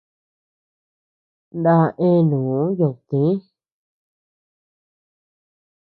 [1.63, 1.75] Na
[2.07, 3.23] eanuu dudtï.